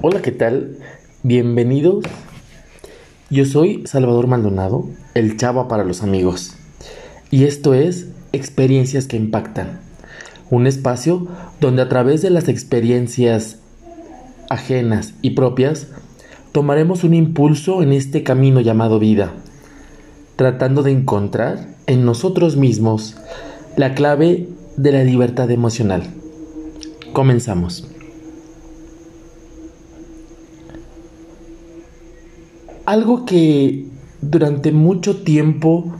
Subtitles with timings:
[0.00, 0.78] Hola, ¿qué tal?
[1.24, 2.04] Bienvenidos.
[3.30, 6.54] Yo soy Salvador Maldonado, el chava para los amigos.
[7.32, 9.80] Y esto es Experiencias que Impactan.
[10.50, 11.26] Un espacio
[11.60, 13.58] donde a través de las experiencias
[14.48, 15.88] ajenas y propias
[16.52, 19.32] tomaremos un impulso en este camino llamado vida,
[20.36, 23.16] tratando de encontrar en nosotros mismos
[23.76, 26.04] la clave de la libertad emocional.
[27.12, 27.97] Comenzamos.
[32.88, 33.84] Algo que
[34.22, 35.92] durante mucho tiempo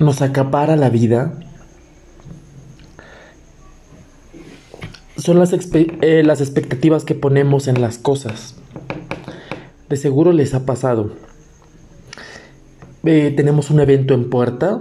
[0.00, 1.38] nos acapara la vida
[5.16, 8.56] son las, eh, las expectativas que ponemos en las cosas.
[9.88, 11.12] De seguro les ha pasado.
[13.04, 14.80] Eh, tenemos un evento en puerta,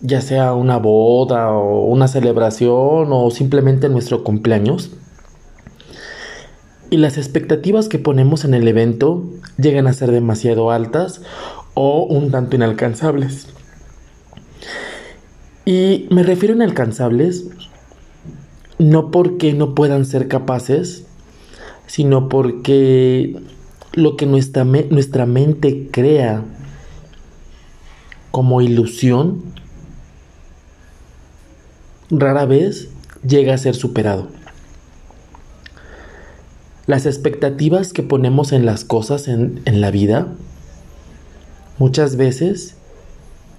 [0.00, 4.90] ya sea una boda o una celebración o simplemente nuestro cumpleaños.
[6.92, 9.24] Y las expectativas que ponemos en el evento
[9.56, 11.22] llegan a ser demasiado altas
[11.72, 13.46] o un tanto inalcanzables.
[15.64, 17.46] Y me refiero a inalcanzables
[18.78, 21.06] no porque no puedan ser capaces,
[21.86, 23.40] sino porque
[23.94, 26.44] lo que nuestra, nuestra mente crea
[28.30, 29.44] como ilusión
[32.10, 32.90] rara vez
[33.26, 34.41] llega a ser superado.
[36.86, 40.28] Las expectativas que ponemos en las cosas en, en la vida
[41.78, 42.76] muchas veces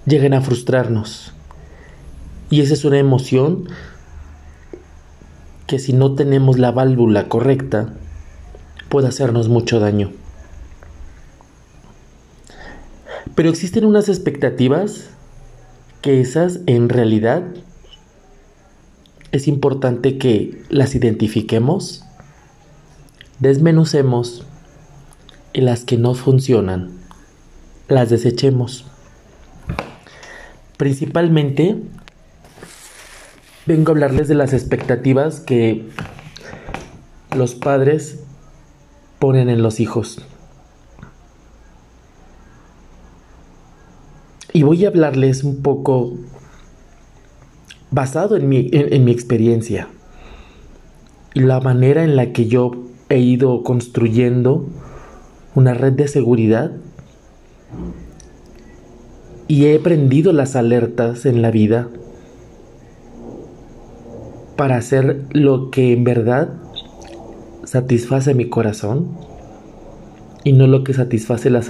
[0.06, 1.32] llegan a frustrarnos.
[2.50, 3.68] Y esa es una emoción
[5.66, 7.94] que si no tenemos la válvula correcta
[8.88, 10.12] puede hacernos mucho daño.
[13.34, 15.08] Pero existen unas expectativas
[16.02, 17.42] que esas en realidad
[19.32, 22.04] es importante que las identifiquemos
[23.40, 24.46] desmenucemos
[25.52, 26.90] y las que no funcionan,
[27.88, 28.86] las desechemos.
[30.76, 31.76] Principalmente,
[33.66, 35.86] vengo a hablarles de las expectativas que
[37.36, 38.20] los padres
[39.18, 40.20] ponen en los hijos.
[44.52, 46.14] Y voy a hablarles un poco
[47.90, 49.88] basado en mi, en mi experiencia
[51.32, 52.72] y la manera en la que yo
[53.08, 54.66] he ido construyendo
[55.54, 56.72] una red de seguridad
[59.46, 61.88] y he prendido las alertas en la vida
[64.56, 66.48] para hacer lo que en verdad
[67.64, 69.08] satisface mi corazón
[70.44, 71.68] y no lo que satisface las,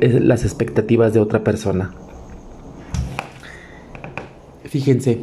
[0.00, 1.92] las expectativas de otra persona.
[4.64, 5.20] Fíjense,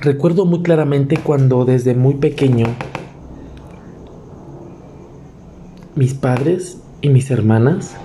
[0.00, 2.66] Recuerdo muy claramente cuando desde muy pequeño
[5.96, 7.96] mis padres y mis hermanas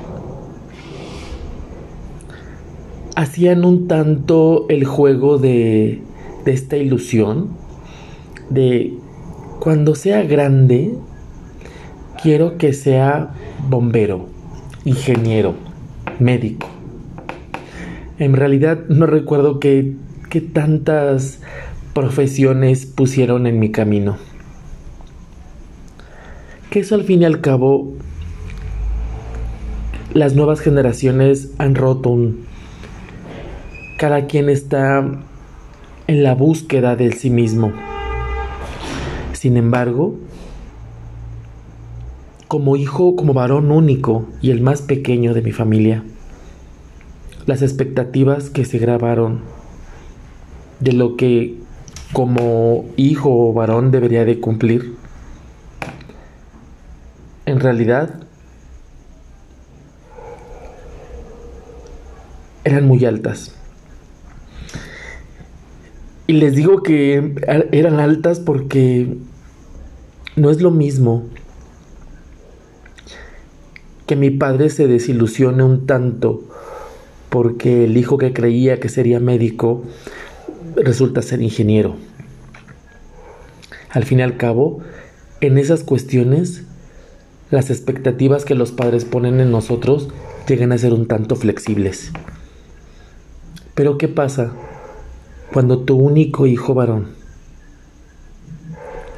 [3.16, 6.02] hacían un tanto el juego de,
[6.46, 7.50] de esta ilusión
[8.50, 8.98] de
[9.60, 10.96] cuando sea grande
[12.24, 13.36] quiero que sea
[13.70, 14.30] bombero,
[14.84, 15.54] ingeniero,
[16.20, 16.68] médico.
[18.18, 19.94] En realidad no recuerdo que,
[20.32, 21.40] que tantas
[21.94, 24.18] profesiones pusieron en mi camino.
[26.70, 27.94] Que eso al fin y al cabo
[30.14, 32.46] las nuevas generaciones han roto un...
[33.98, 35.04] Cada quien está
[36.08, 37.72] en la búsqueda de sí mismo.
[39.34, 40.18] Sin embargo,
[42.48, 46.04] como hijo, como varón único y el más pequeño de mi familia,
[47.46, 49.42] las expectativas que se grabaron
[50.80, 51.58] de lo que
[52.14, 54.96] como hijo o varón debería de cumplir,
[57.46, 58.22] en realidad
[62.64, 63.56] eran muy altas.
[66.28, 67.36] Y les digo que
[67.72, 69.18] eran altas porque
[70.36, 71.26] no es lo mismo
[74.08, 76.44] que mi padre se desilusione un tanto
[77.30, 79.84] porque el hijo que creía que sería médico
[80.76, 81.96] resulta ser ingeniero.
[83.94, 84.80] Al fin y al cabo,
[85.40, 86.64] en esas cuestiones,
[87.52, 90.10] las expectativas que los padres ponen en nosotros
[90.48, 92.12] llegan a ser un tanto flexibles.
[93.76, 94.52] Pero ¿qué pasa
[95.54, 97.10] cuando tu único hijo varón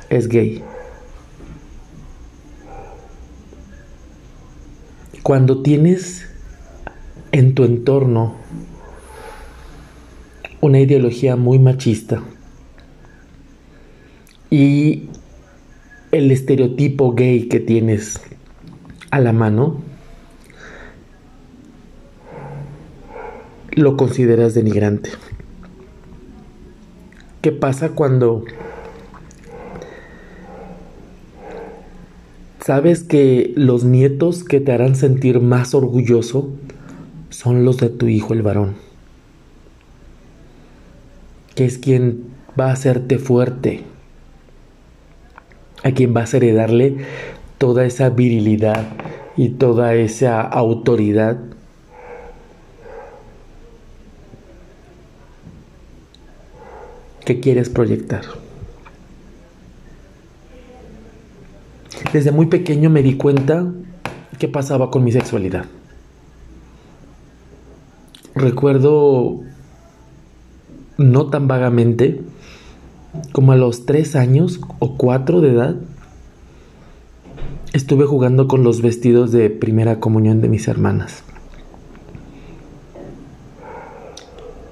[0.10, 0.62] es gay?
[5.24, 6.28] Cuando tienes
[7.32, 8.36] en tu entorno
[10.60, 12.22] una ideología muy machista.
[14.50, 15.10] Y
[16.12, 18.22] el estereotipo gay que tienes
[19.12, 19.82] a la mano,
[23.72, 25.10] lo consideras denigrante.
[27.42, 28.44] ¿Qué pasa cuando
[32.60, 36.50] sabes que los nietos que te harán sentir más orgulloso
[37.30, 38.76] son los de tu hijo el varón?
[41.54, 42.24] Que es quien
[42.60, 43.84] va a hacerte fuerte,
[45.86, 46.98] a quien vas a heredarle
[47.60, 48.88] toda esa virilidad
[49.38, 51.38] y toda esa autoridad
[57.24, 58.24] que quieres proyectar.
[62.12, 63.72] Desde muy pequeño me di cuenta
[64.40, 65.66] qué pasaba con mi sexualidad.
[68.34, 69.42] Recuerdo
[70.98, 72.22] no tan vagamente
[73.32, 75.76] como a los tres años o cuatro de edad
[77.74, 81.24] estuve jugando con los vestidos de primera comunión de mis hermanas.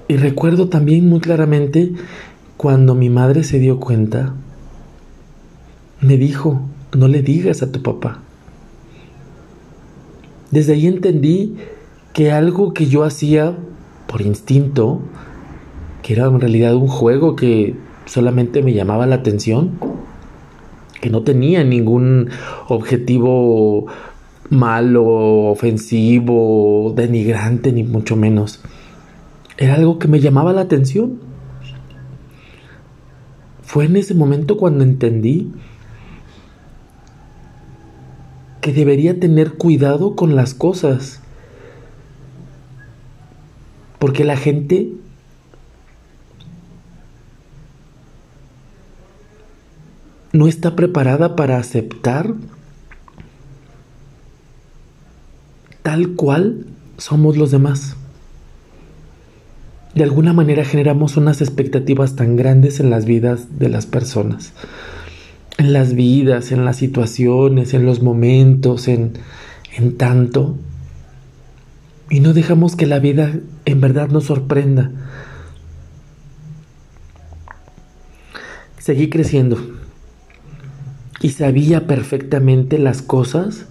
[0.07, 1.93] Y recuerdo también muy claramente
[2.55, 4.35] cuando mi madre se dio cuenta,
[5.99, 6.61] me dijo,
[6.95, 8.21] no le digas a tu papá.
[10.51, 11.55] Desde ahí entendí
[12.13, 13.57] que algo que yo hacía
[14.07, 15.01] por instinto,
[16.03, 19.79] que era en realidad un juego que solamente me llamaba la atención,
[21.01, 22.29] que no tenía ningún
[22.67, 23.87] objetivo
[24.49, 25.05] malo,
[25.49, 28.61] ofensivo, denigrante, ni mucho menos.
[29.57, 31.19] Era algo que me llamaba la atención.
[33.61, 35.51] Fue en ese momento cuando entendí
[38.61, 41.21] que debería tener cuidado con las cosas.
[43.99, 44.91] Porque la gente
[50.33, 52.33] no está preparada para aceptar
[55.83, 56.65] tal cual
[56.97, 57.95] somos los demás
[59.95, 64.53] de alguna manera generamos unas expectativas tan grandes en las vidas de las personas.
[65.59, 69.13] En las vidas, en las situaciones, en los momentos, en,
[69.77, 70.57] en tanto.
[72.09, 73.35] Y no dejamos que la vida
[73.65, 74.89] en verdad nos sorprenda.
[78.79, 79.82] Seguí creciendo
[81.23, 83.65] y sabía perfectamente las cosas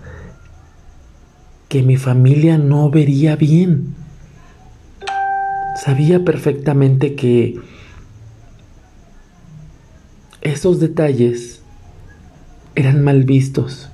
[1.68, 3.94] que mi familia no vería bien
[5.82, 7.60] sabía perfectamente que
[10.40, 11.60] esos detalles
[12.74, 13.90] eran mal vistos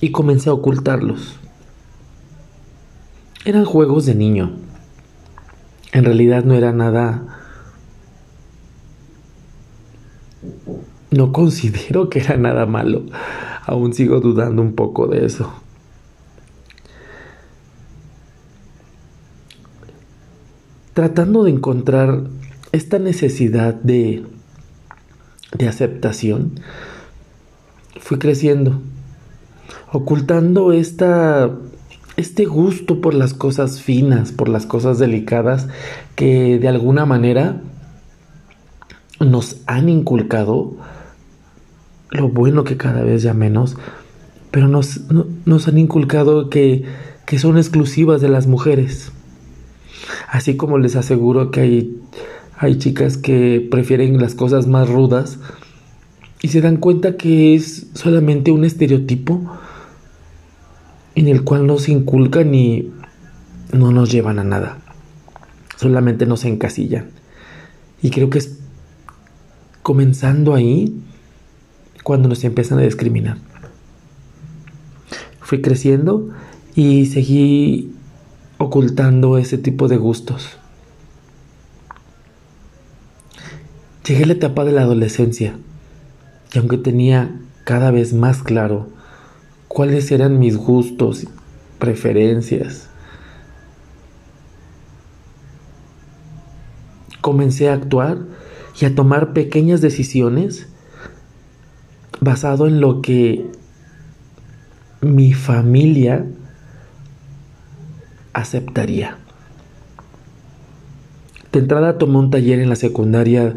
[0.00, 1.36] y comencé a ocultarlos.
[3.44, 4.56] Eran juegos de niño.
[5.92, 7.39] En realidad no era nada...
[11.10, 13.02] No considero que era nada malo.
[13.66, 15.52] Aún sigo dudando un poco de eso.
[21.00, 22.24] tratando de encontrar
[22.72, 24.22] esta necesidad de,
[25.56, 26.60] de aceptación,
[27.98, 28.82] fui creciendo,
[29.92, 31.50] ocultando esta,
[32.18, 35.68] este gusto por las cosas finas, por las cosas delicadas
[36.16, 37.62] que de alguna manera
[39.20, 40.76] nos han inculcado,
[42.10, 43.76] lo bueno que cada vez ya menos,
[44.50, 45.00] pero nos,
[45.44, 46.84] nos han inculcado que,
[47.26, 49.12] que son exclusivas de las mujeres.
[50.28, 51.96] Así como les aseguro que hay,
[52.58, 55.38] hay chicas que prefieren las cosas más rudas
[56.42, 59.58] y se dan cuenta que es solamente un estereotipo
[61.14, 62.90] en el cual nos inculcan y
[63.72, 64.78] no nos llevan a nada.
[65.76, 67.10] Solamente nos encasillan.
[68.02, 68.58] Y creo que es
[69.82, 70.94] comenzando ahí
[72.10, 73.36] cuando nos empiezan a discriminar.
[75.40, 76.30] Fui creciendo
[76.74, 77.94] y seguí
[78.58, 80.58] ocultando ese tipo de gustos.
[84.04, 85.54] Llegué a la etapa de la adolescencia
[86.52, 87.30] y aunque tenía
[87.62, 88.88] cada vez más claro
[89.68, 91.28] cuáles eran mis gustos,
[91.78, 92.88] preferencias,
[97.20, 98.18] comencé a actuar
[98.80, 100.66] y a tomar pequeñas decisiones
[102.20, 103.46] basado en lo que
[105.00, 106.26] mi familia
[108.32, 109.16] aceptaría.
[111.52, 113.54] De entrada tomé un taller en la secundaria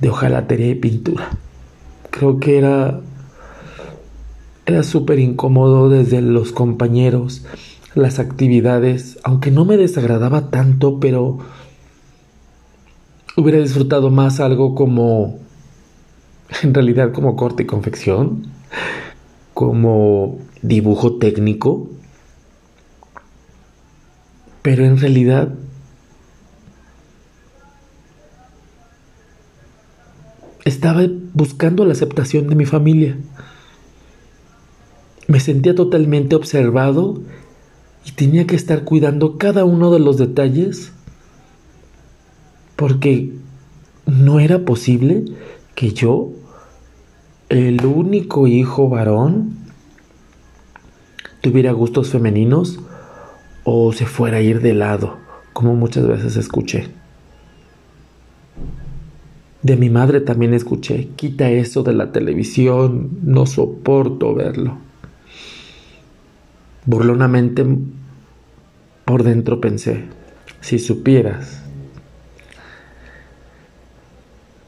[0.00, 1.30] de hojalatería y pintura.
[2.10, 3.00] Creo que era
[4.66, 7.44] era súper incómodo desde los compañeros,
[7.94, 11.38] las actividades, aunque no me desagradaba tanto, pero
[13.36, 15.38] hubiera disfrutado más algo como
[16.62, 18.46] en realidad como corte y confección,
[19.52, 21.88] como dibujo técnico,
[24.62, 25.54] pero en realidad
[30.64, 31.02] estaba
[31.34, 33.18] buscando la aceptación de mi familia.
[35.26, 37.20] Me sentía totalmente observado
[38.06, 40.92] y tenía que estar cuidando cada uno de los detalles
[42.76, 43.32] porque
[44.06, 45.24] no era posible
[45.74, 46.30] que yo,
[47.48, 49.56] el único hijo varón,
[51.40, 52.80] tuviera gustos femeninos
[53.64, 55.18] o se fuera a ir de lado,
[55.52, 56.88] como muchas veces escuché.
[59.62, 64.76] De mi madre también escuché, quita eso de la televisión, no soporto verlo.
[66.84, 67.64] Burlonamente
[69.06, 70.04] por dentro pensé,
[70.60, 71.63] si supieras.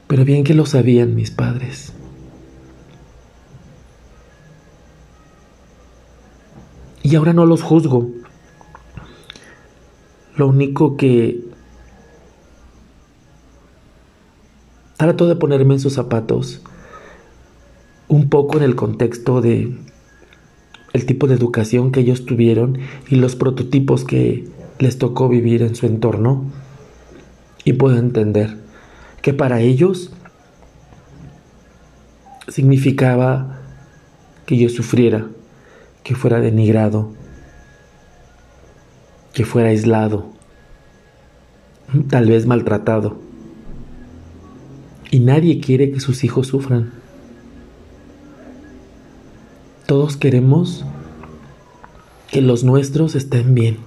[0.07, 1.93] Pero bien que lo sabían mis padres.
[7.03, 8.09] Y ahora no los juzgo.
[10.35, 11.41] Lo único que
[14.97, 16.61] trato de ponerme en sus zapatos
[18.07, 19.77] un poco en el contexto de
[20.93, 24.47] el tipo de educación que ellos tuvieron y los prototipos que
[24.79, 26.45] les tocó vivir en su entorno
[27.63, 28.66] y puedo entender
[29.27, 30.09] que para ellos
[32.47, 33.59] significaba
[34.45, 35.27] que yo sufriera,
[36.01, 37.11] que fuera denigrado,
[39.33, 40.27] que fuera aislado,
[42.07, 43.19] tal vez maltratado.
[45.11, 46.93] Y nadie quiere que sus hijos sufran.
[49.87, 50.85] Todos queremos
[52.31, 53.86] que los nuestros estén bien.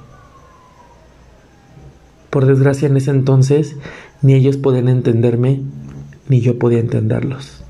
[2.30, 3.76] Por desgracia en ese entonces
[4.22, 5.60] ni ellos podían entenderme,
[6.28, 7.64] ni yo podía entenderlos.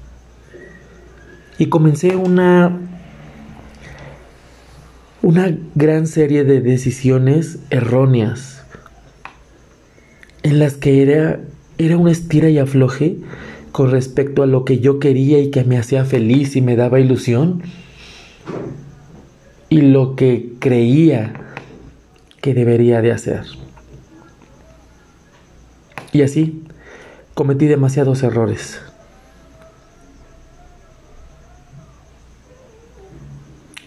[1.59, 2.79] Y comencé una
[5.23, 8.65] una gran serie de decisiones erróneas
[10.43, 11.41] en las que era
[11.77, 13.19] era una estira y afloje
[13.73, 17.01] con respecto a lo que yo quería y que me hacía feliz y me daba
[17.01, 17.63] ilusión
[19.69, 21.33] y lo que creía
[22.41, 23.60] que debería de hacer.
[26.13, 26.65] Y así
[27.35, 28.81] cometí demasiados errores.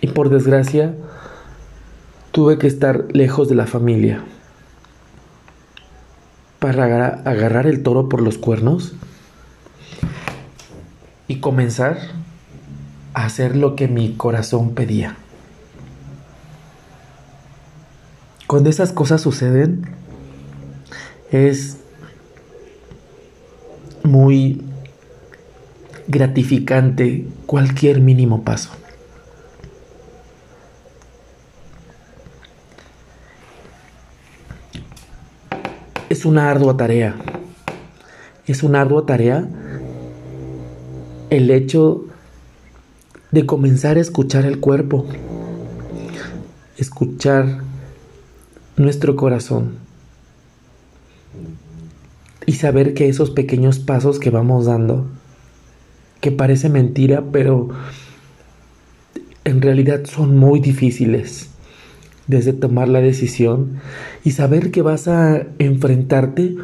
[0.01, 0.95] Y por desgracia
[2.31, 4.23] tuve que estar lejos de la familia
[6.59, 8.93] para agarrar el toro por los cuernos
[11.27, 11.97] y comenzar
[13.13, 15.15] a hacer lo que mi corazón pedía.
[18.47, 19.85] Cuando esas cosas suceden,
[21.31, 21.82] es
[24.13, 24.61] muy
[26.07, 28.69] gratificante cualquier mínimo paso.
[36.13, 37.15] es una ardua tarea.
[38.45, 39.47] Es una ardua tarea
[41.31, 42.05] el hecho
[43.31, 45.07] de comenzar a escuchar el cuerpo,
[46.77, 47.63] escuchar
[48.77, 49.82] nuestro corazón
[52.45, 55.07] y saber que esos pequeños pasos que vamos dando,
[56.21, 57.69] que parece mentira, pero
[59.45, 61.49] en realidad son muy difíciles
[62.27, 63.79] desde tomar la decisión
[64.23, 66.55] y saber que vas a enfrentarte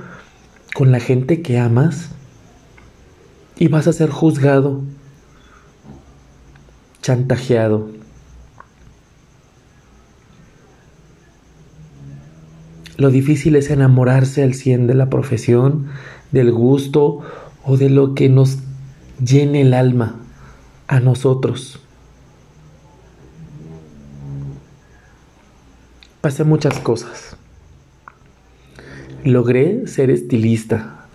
[0.74, 2.10] con la gente que amas
[3.58, 4.82] y vas a ser juzgado,
[7.02, 7.99] chantajeado.
[13.00, 15.88] Lo difícil es enamorarse al cien de la profesión,
[16.32, 17.22] del gusto
[17.64, 18.60] o de lo que nos
[19.20, 20.18] llene el alma
[20.88, 21.80] a nosotros.
[26.22, 27.38] pasé muchas cosas.
[29.24, 31.08] Logré ser estilista.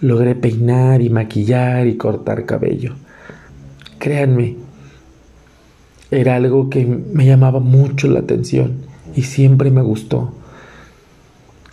[0.00, 2.94] Logré peinar y maquillar y cortar cabello.
[3.98, 4.56] Créanme,
[6.10, 8.82] era algo que me llamaba mucho la atención
[9.14, 10.34] y siempre me gustó.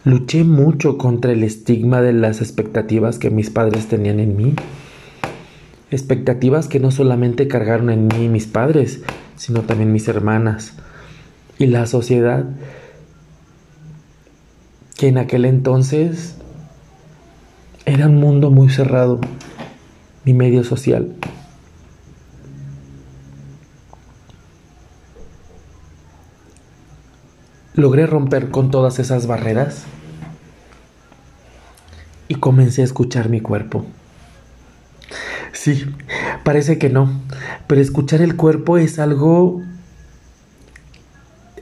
[0.03, 4.55] Luché mucho contra el estigma de las expectativas que mis padres tenían en mí.
[5.91, 9.03] Expectativas que no solamente cargaron en mí mis padres,
[9.35, 10.73] sino también mis hermanas,
[11.59, 12.45] y la sociedad
[14.97, 16.35] que en aquel entonces
[17.85, 19.19] era un mundo muy cerrado,
[20.25, 21.15] mi medio social.
[27.73, 29.83] Logré romper con todas esas barreras
[32.27, 33.85] y comencé a escuchar mi cuerpo.
[35.53, 35.85] Sí,
[36.43, 37.21] Parece que no,
[37.67, 39.61] pero escuchar el cuerpo es algo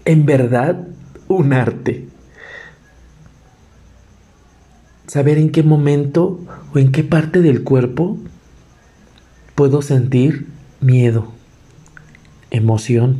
[0.05, 0.87] en verdad
[1.27, 2.07] un arte.
[5.07, 6.39] Saber en qué momento
[6.73, 8.17] o en qué parte del cuerpo
[9.55, 10.47] puedo sentir
[10.79, 11.33] miedo,
[12.51, 13.19] emoción,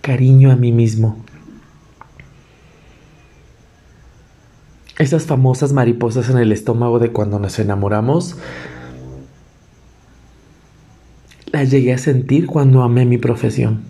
[0.00, 1.25] cariño a mí mismo.
[4.98, 8.36] Esas famosas mariposas en el estómago de cuando nos enamoramos,
[11.52, 13.82] las llegué a sentir cuando amé mi profesión.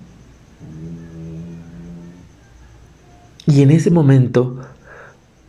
[3.46, 4.60] Y en ese momento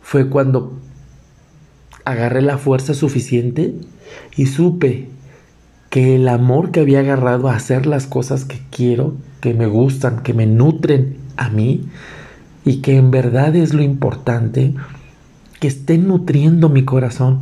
[0.00, 0.78] fue cuando
[2.04, 3.74] agarré la fuerza suficiente
[4.36, 5.08] y supe
[5.90, 10.22] que el amor que había agarrado a hacer las cosas que quiero, que me gustan,
[10.22, 11.88] que me nutren a mí
[12.64, 14.74] y que en verdad es lo importante,
[15.60, 17.40] que estén nutriendo mi corazón.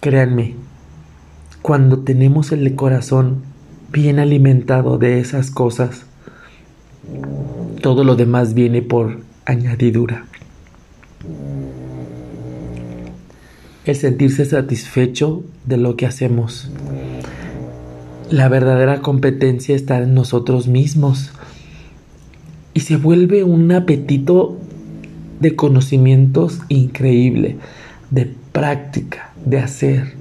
[0.00, 0.54] Créanme,
[1.62, 3.42] cuando tenemos el corazón
[3.90, 6.06] bien alimentado de esas cosas,
[7.80, 10.26] todo lo demás viene por añadidura.
[13.84, 16.70] El sentirse satisfecho de lo que hacemos.
[18.30, 21.32] La verdadera competencia está en nosotros mismos.
[22.72, 24.58] Y se vuelve un apetito
[25.44, 27.58] de conocimientos increíble,
[28.10, 30.14] de práctica, de hacer,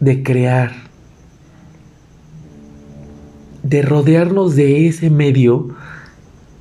[0.00, 0.72] de crear,
[3.62, 5.76] de rodearnos de ese medio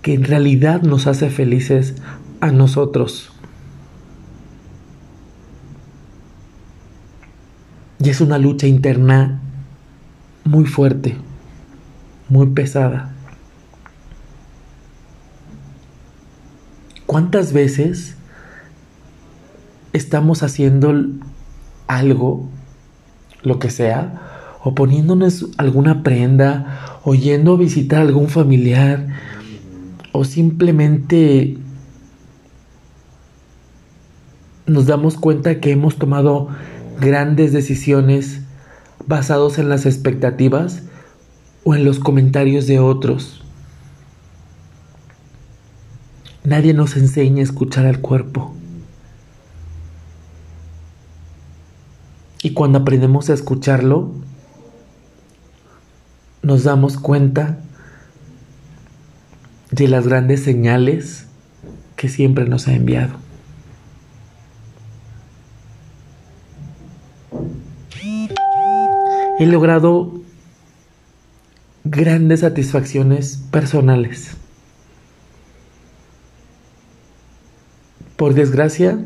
[0.01, 1.95] que en realidad nos hace felices
[2.41, 3.31] a nosotros.
[8.03, 9.39] Y es una lucha interna
[10.43, 11.15] muy fuerte,
[12.27, 13.15] muy pesada.
[17.09, 18.13] ¿Cuántas veces
[19.93, 20.93] estamos haciendo
[21.87, 22.47] algo,
[23.41, 29.07] lo que sea, o poniéndonos alguna prenda, o yendo a visitar a algún familiar,
[30.11, 31.57] o simplemente
[34.67, 36.49] nos damos cuenta que hemos tomado
[37.01, 38.41] grandes decisiones
[39.07, 40.83] basados en las expectativas
[41.63, 43.48] o en los comentarios de otros?
[46.43, 48.53] Nadie nos enseña a escuchar al cuerpo.
[52.41, 54.11] Y cuando aprendemos a escucharlo,
[56.41, 57.59] nos damos cuenta
[59.71, 61.25] de las grandes señales
[61.95, 63.15] que siempre nos ha enviado.
[69.39, 70.21] He logrado
[71.83, 74.31] grandes satisfacciones personales.
[78.19, 78.99] Por desgracia,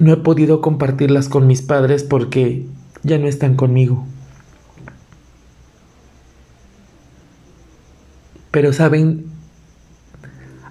[0.00, 2.66] no he podido compartirlas con mis padres porque
[3.04, 4.04] ya no están conmigo.
[8.50, 9.26] Pero saben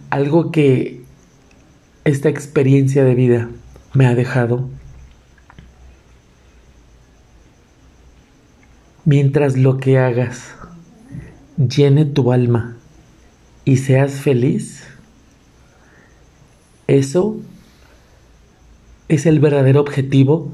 [0.09, 1.01] algo que
[2.03, 3.49] esta experiencia de vida
[3.93, 4.67] me ha dejado.
[9.05, 10.55] Mientras lo que hagas
[11.55, 12.75] llene tu alma
[13.63, 14.83] y seas feliz,
[16.87, 17.37] eso
[19.07, 20.51] es el verdadero objetivo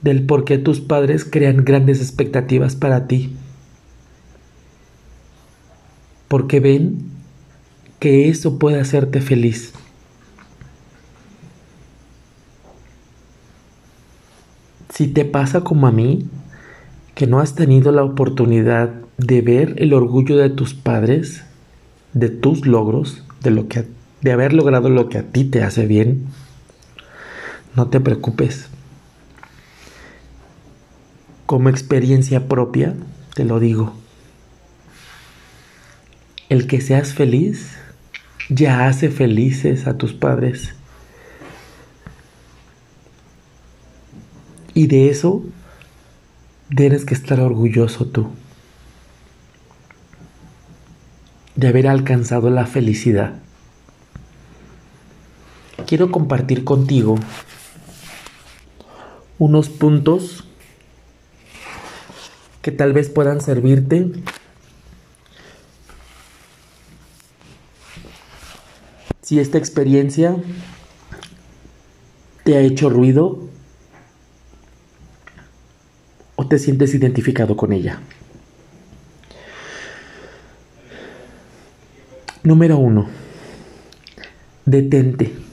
[0.00, 3.34] del por qué tus padres crean grandes expectativas para ti.
[6.28, 7.10] Porque ven
[7.98, 9.72] que eso puede hacerte feliz.
[14.94, 16.26] Si te pasa como a mí,
[17.14, 21.44] que no has tenido la oportunidad de ver el orgullo de tus padres,
[22.12, 23.84] de tus logros, de lo que
[24.20, 26.26] de haber logrado lo que a ti te hace bien,
[27.76, 28.68] no te preocupes.
[31.46, 32.94] Como experiencia propia,
[33.34, 33.94] te lo digo.
[36.48, 37.76] El que seas feliz
[38.48, 40.74] ya hace felices a tus padres.
[44.74, 45.44] Y de eso
[46.74, 48.28] tienes que estar orgulloso tú.
[51.56, 53.34] De haber alcanzado la felicidad
[55.86, 57.18] quiero compartir contigo
[59.38, 60.44] unos puntos
[62.62, 64.10] que tal vez puedan servirte
[69.22, 70.36] si esta experiencia
[72.44, 73.48] te ha hecho ruido
[76.36, 78.00] o te sientes identificado con ella.
[82.42, 83.08] Número uno.
[84.64, 85.47] Detente.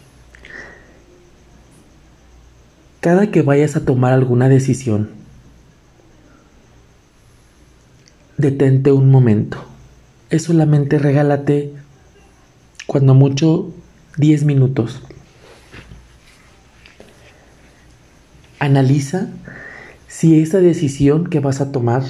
[3.05, 5.11] Cada que vayas a tomar alguna decisión,
[8.35, 9.63] detente un momento.
[10.31, 11.71] Es solamente regálate,
[12.87, 13.71] cuando mucho,
[14.17, 15.03] 10 minutos.
[18.57, 19.27] Analiza
[20.07, 22.01] si esa decisión que vas a tomar,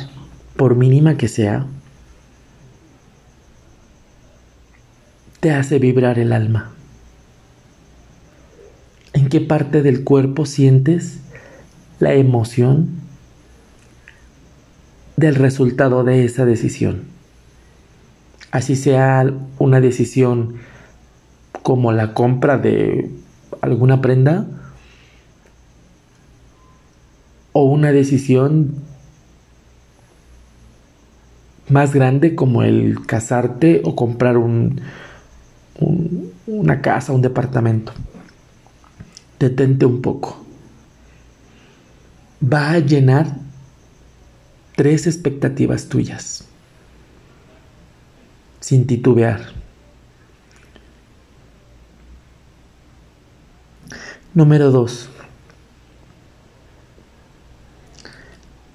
[0.55, 1.65] por mínima que sea,
[5.41, 6.74] te hace vibrar el alma.
[9.25, 11.17] ¿En qué parte del cuerpo sientes
[11.97, 12.89] la emoción
[15.17, 17.05] del resultado de esa decisión?
[18.51, 19.25] Así sea
[19.57, 20.57] una decisión
[21.63, 23.09] como la compra de
[23.61, 24.45] alguna prenda
[27.51, 28.75] o una decisión
[31.67, 34.81] más grande como el casarte o comprar un,
[36.45, 37.91] una casa, un departamento.
[39.39, 40.45] Detente un poco.
[42.41, 43.37] Va a llenar
[44.75, 46.45] tres expectativas tuyas,
[48.59, 49.41] sin titubear.
[54.33, 55.09] Número dos.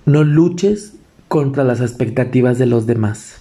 [0.07, 0.94] No luches
[1.29, 3.37] contra las expectativas de los demás.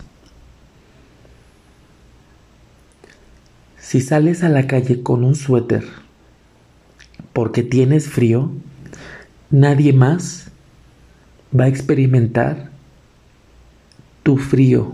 [3.77, 5.85] Si sales a la calle con un suéter
[7.39, 8.51] porque tienes frío,
[9.49, 10.51] nadie más
[11.57, 12.69] va a experimentar
[14.23, 14.91] tu frío.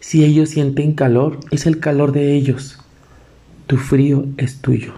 [0.00, 2.80] Si ellos sienten calor, es el calor de ellos.
[3.68, 4.94] Tu frío es tuyo.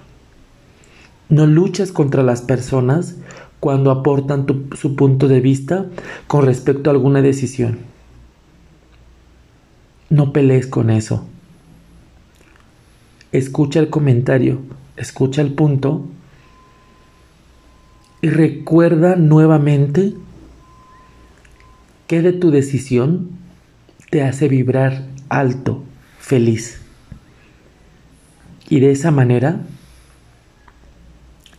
[1.28, 3.16] No luches contra las personas
[3.60, 5.84] cuando aportan su punto de vista
[6.28, 7.80] con respecto a alguna decisión.
[10.08, 11.26] No pelees con eso.
[13.32, 14.60] Escucha el comentario,
[14.96, 16.06] escucha el punto
[18.20, 20.14] y recuerda nuevamente
[22.06, 23.30] que de tu decisión
[24.10, 25.82] te hace vibrar alto,
[26.18, 26.80] feliz.
[28.68, 29.60] Y de esa manera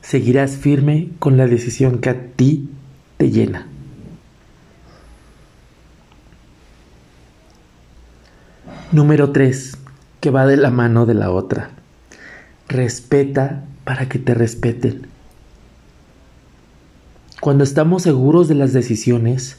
[0.02, 2.70] seguirás firme con la decisión que a ti
[3.18, 3.68] te llena.
[8.92, 9.78] Número 3,
[10.22, 11.72] que va de la mano de la otra.
[12.68, 15.08] Respeta para que te respeten.
[17.42, 19.58] Cuando estamos seguros de las decisiones,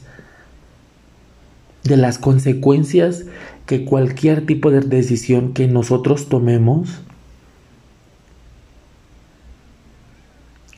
[1.83, 3.25] de las consecuencias
[3.65, 7.01] que cualquier tipo de decisión que nosotros tomemos,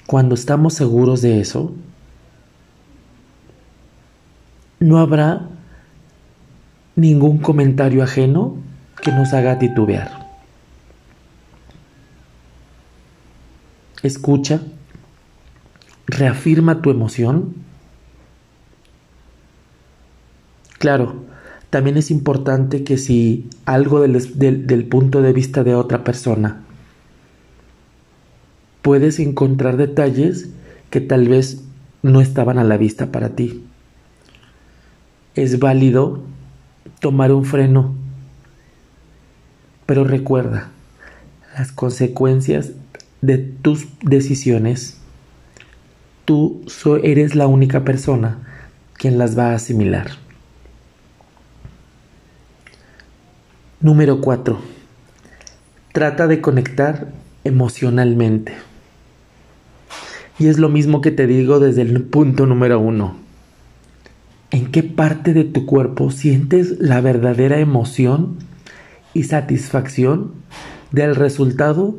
[0.09, 1.71] Cuando estamos seguros de eso,
[4.79, 5.47] no habrá
[6.95, 8.55] ningún comentario ajeno
[9.03, 10.18] que nos haga titubear.
[14.03, 14.61] Escucha,
[16.07, 17.55] reafirma tu emoción.
[20.77, 21.23] Claro,
[21.69, 26.63] también es importante que si algo del, del punto de vista de otra persona
[28.81, 30.49] puedes encontrar detalles
[30.89, 31.63] que tal vez
[32.01, 33.63] no estaban a la vista para ti.
[35.35, 36.23] Es válido
[36.99, 37.93] tomar un freno,
[39.85, 40.69] pero recuerda,
[41.57, 42.71] las consecuencias
[43.21, 44.97] de tus decisiones,
[46.25, 46.61] tú
[47.03, 48.39] eres la única persona
[48.93, 50.11] quien las va a asimilar.
[53.81, 54.59] Número 4.
[55.93, 57.13] Trata de conectar
[57.45, 58.53] emocionalmente.
[60.37, 63.15] Y es lo mismo que te digo desde el punto número uno.
[64.51, 68.37] ¿En qué parte de tu cuerpo sientes la verdadera emoción
[69.13, 70.33] y satisfacción
[70.91, 71.95] del resultado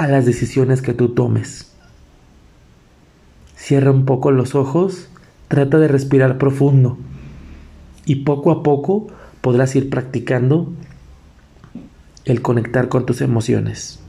[0.00, 1.70] a las decisiones que tú tomes?
[3.54, 5.10] Cierra un poco los ojos,
[5.48, 6.96] trata de respirar profundo
[8.06, 9.08] y poco a poco
[9.42, 10.72] podrás ir practicando
[12.24, 14.00] el conectar con tus emociones.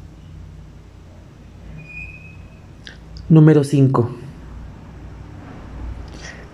[3.28, 4.12] Número 5.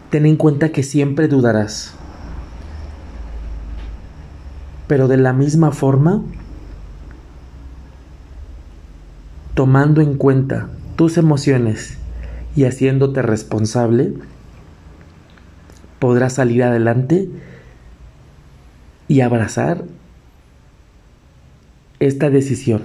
[0.09, 1.93] Ten en cuenta que siempre dudarás.
[4.87, 6.23] Pero de la misma forma,
[9.57, 11.97] tomando en cuenta tus emociones
[12.55, 14.13] y haciéndote responsable,
[15.97, 17.27] podrás salir adelante
[19.07, 19.83] y abrazar
[21.99, 22.83] esta decisión.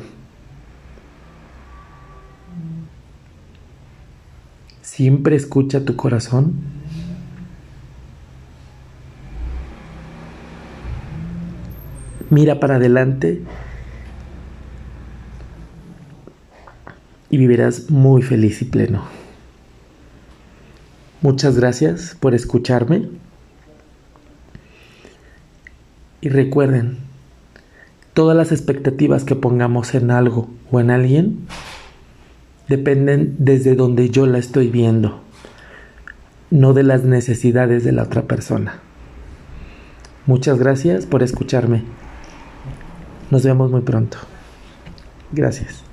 [4.81, 6.55] Siempre escucha tu corazón.
[12.31, 13.43] Mira para adelante
[17.33, 19.03] y vivirás muy feliz y pleno.
[21.23, 23.09] Muchas gracias por escucharme.
[26.21, 26.99] Y recuerden,
[28.13, 31.39] todas las expectativas que pongamos en algo o en alguien
[32.69, 35.23] dependen desde donde yo la estoy viendo,
[36.51, 38.81] no de las necesidades de la otra persona.
[40.27, 41.83] Muchas gracias por escucharme.
[43.31, 44.19] Nos vemos muy pronto.
[45.33, 45.92] Gracias.